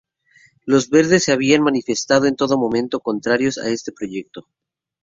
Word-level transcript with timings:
Los 0.65 0.89
Verdes 0.89 1.25
se 1.25 1.31
habían 1.31 1.61
manifestado 1.61 2.25
en 2.25 2.35
todo 2.35 2.57
momento 2.57 3.01
contrarios 3.01 3.59
a 3.59 3.69
este 3.69 3.91
proyecto. 3.91 4.47